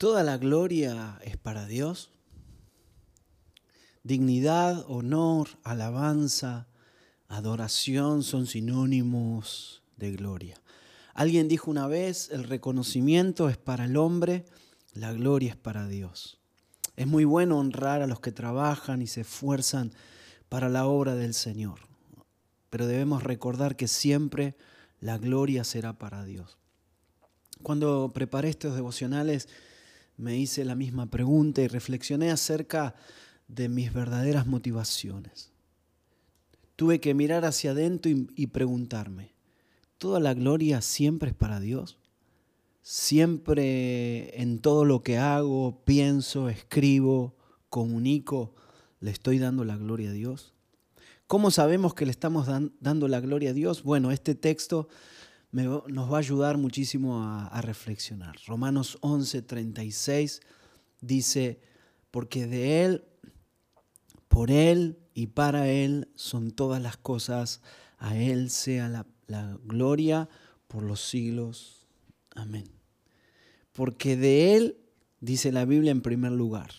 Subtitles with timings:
[0.00, 2.10] Toda la gloria es para Dios.
[4.02, 6.68] Dignidad, honor, alabanza,
[7.28, 10.56] adoración son sinónimos de gloria.
[11.12, 14.46] Alguien dijo una vez, el reconocimiento es para el hombre,
[14.94, 16.40] la gloria es para Dios.
[16.96, 19.92] Es muy bueno honrar a los que trabajan y se esfuerzan
[20.48, 21.78] para la obra del Señor,
[22.70, 24.56] pero debemos recordar que siempre
[24.98, 26.56] la gloria será para Dios.
[27.62, 29.46] Cuando preparé estos devocionales,
[30.20, 32.94] me hice la misma pregunta y reflexioné acerca
[33.48, 35.50] de mis verdaderas motivaciones.
[36.76, 39.34] Tuve que mirar hacia adentro y, preguntarme,
[39.98, 41.98] ¿toda la gloria siempre es para Dios?
[42.82, 47.36] ¿Siempre en todo lo que hago, pienso, escribo,
[47.68, 48.54] comunico,
[49.00, 50.54] le estoy dando la gloria a Dios?
[51.26, 52.48] ¿Cómo sabemos que le estamos
[52.80, 53.82] dando la gloria a Dios?
[53.82, 54.88] Bueno, este texto
[55.52, 58.36] nos va a ayudar muchísimo a, reflexionar.
[58.46, 60.40] Romanos 11, 36
[61.00, 61.60] dice,
[62.10, 63.04] porque de Él,
[64.28, 67.60] por Él y para Él son todas las cosas,
[67.98, 70.28] a Él sea la, la gloria
[70.68, 71.86] por los siglos.
[72.34, 72.64] Amén.
[73.72, 74.76] Porque de Él,
[75.20, 76.70] dice la Biblia en primer lugar.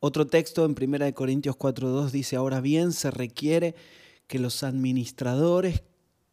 [0.00, 3.74] Otro texto en 1 Corintios 4.2 dice, ahora bien se requiere
[4.28, 5.82] que los administradores,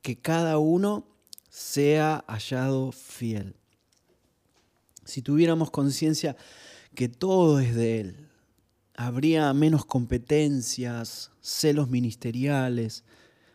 [0.04, 1.14] que cada uno
[1.56, 3.56] sea hallado fiel.
[5.06, 6.36] Si tuviéramos conciencia
[6.95, 8.30] que todo es de Él,
[8.94, 13.06] habría menos competencias, celos ministeriales,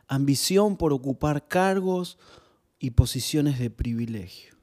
[0.08, 2.16] ambición por ocupar cargos
[2.78, 4.56] y posiciones de privilegio.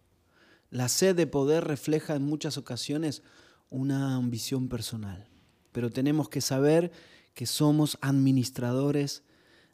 [0.71, 3.21] La sed de poder refleja en muchas ocasiones
[3.69, 5.27] una ambición personal,
[5.71, 6.91] pero tenemos que saber
[7.35, 9.21] que somos administradores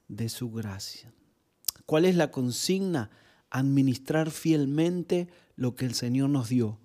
[0.10, 1.14] de su gracia.
[1.86, 3.10] ¿Cuál es la consigna?
[3.54, 6.80] Administrar fielmente lo que el Señor nos dio,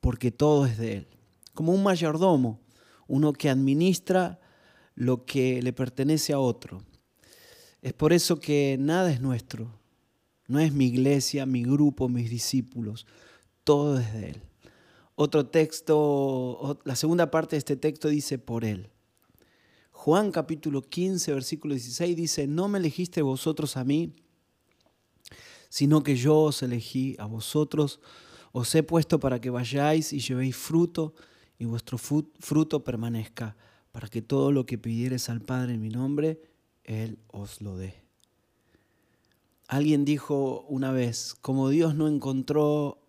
[0.00, 1.08] porque todo es de Él.
[1.54, 2.60] Como un mayordomo,
[3.08, 4.38] uno que administra
[4.94, 6.82] lo que le pertenece a otro.
[7.82, 9.80] Es por eso que nada es nuestro.
[10.46, 13.06] No es mi iglesia, mi grupo, mis discípulos.
[13.64, 14.42] Todo es de Él.
[15.14, 18.90] Otro texto, la segunda parte de este texto dice por Él.
[19.90, 24.12] Juan capítulo 15, versículo 16 dice, no me elegiste vosotros a mí,
[25.74, 27.98] sino que yo os elegí a vosotros,
[28.52, 31.14] os he puesto para que vayáis y llevéis fruto,
[31.58, 33.56] y vuestro fruto permanezca,
[33.90, 36.40] para que todo lo que pidieres al Padre en mi nombre,
[36.84, 38.04] Él os lo dé.
[39.66, 43.00] Alguien dijo una vez, como Dios no encontró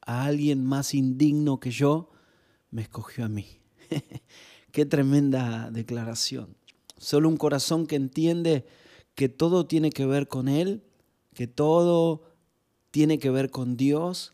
[0.00, 2.10] a alguien más indigno que yo,
[2.70, 3.60] me escogió a mí.
[4.72, 6.56] Qué tremenda declaración.
[6.96, 8.64] Solo un corazón que entiende
[9.14, 10.84] que todo tiene que ver con Él
[11.34, 12.22] que todo
[12.90, 14.32] tiene que ver con Dios,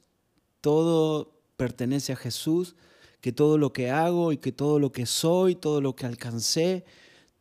[0.60, 2.76] todo pertenece a Jesús,
[3.20, 6.84] que todo lo que hago y que todo lo que soy, todo lo que alcancé,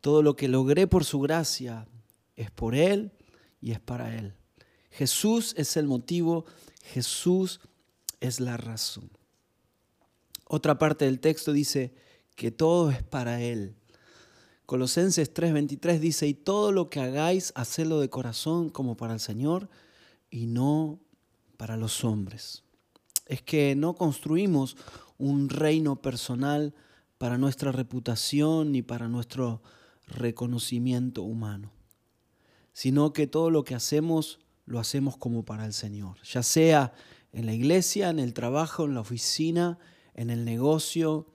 [0.00, 1.86] todo lo que logré por su gracia,
[2.36, 3.12] es por Él
[3.60, 4.34] y es para Él.
[4.90, 6.46] Jesús es el motivo,
[6.82, 7.60] Jesús
[8.20, 9.10] es la razón.
[10.46, 11.94] Otra parte del texto dice
[12.34, 13.76] que todo es para Él.
[14.70, 19.68] Colosenses 3:23 dice, y todo lo que hagáis, hacedlo de corazón como para el Señor
[20.30, 21.00] y no
[21.56, 22.62] para los hombres.
[23.26, 24.76] Es que no construimos
[25.18, 26.72] un reino personal
[27.18, 29.60] para nuestra reputación ni para nuestro
[30.06, 31.72] reconocimiento humano,
[32.72, 36.92] sino que todo lo que hacemos lo hacemos como para el Señor, ya sea
[37.32, 39.80] en la iglesia, en el trabajo, en la oficina,
[40.14, 41.26] en el negocio,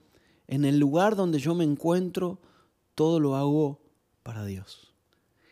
[0.46, 2.40] en el lugar donde yo me encuentro,
[2.96, 3.80] todo lo hago
[4.24, 4.92] para Dios.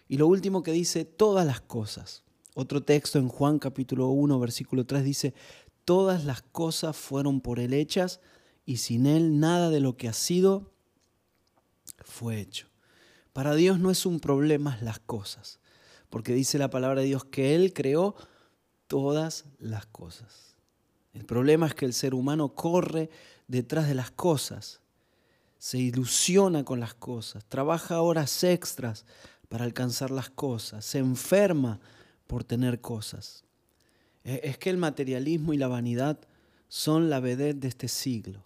[0.08, 2.24] Y lo último que dice, todas las cosas.
[2.54, 5.34] Otro texto en Juan capítulo 1, versículo 3 dice,
[5.84, 8.20] todas las cosas fueron por Él hechas
[8.64, 10.72] y sin Él nada de lo que ha sido
[12.04, 12.68] fue hecho.
[13.32, 15.60] Para Dios no es un problema las cosas,
[16.08, 18.14] porque dice la palabra de Dios que Él creó
[18.86, 20.56] todas las cosas.
[21.12, 23.10] El problema es que el ser humano corre
[23.48, 24.80] detrás de las cosas
[25.64, 29.06] se ilusiona con las cosas, trabaja horas extras
[29.48, 31.80] para alcanzar las cosas, se enferma
[32.26, 33.44] por tener cosas.
[34.24, 36.18] E, es que el materialismo y la vanidad
[36.68, 38.44] son la vedette de este siglo.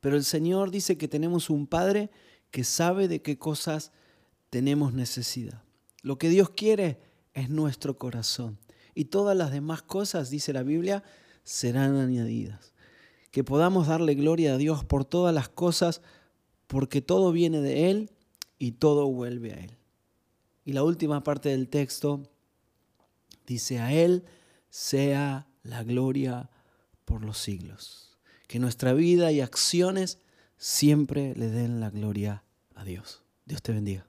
[0.00, 2.10] Pero el Señor dice que tenemos un Padre
[2.50, 3.90] que sabe de qué cosas
[4.50, 5.62] tenemos necesidad.
[6.02, 7.00] Lo que Dios quiere
[7.32, 8.58] es nuestro corazón.
[8.94, 11.02] Y todas las demás cosas, dice la Biblia,
[11.44, 12.74] serán añadidas.
[13.30, 16.02] Que podamos darle gloria a Dios por todas las cosas
[16.72, 18.10] porque todo viene de Él
[18.58, 19.76] y todo vuelve a Él.
[20.64, 22.30] Y la última parte del texto
[23.46, 24.24] dice, a Él
[24.70, 26.48] sea la gloria
[27.04, 28.16] por los siglos.
[28.46, 30.18] Que nuestra vida y acciones
[30.56, 32.42] siempre le den la gloria
[32.74, 33.22] a Dios.
[33.44, 34.06] Dios te bendiga.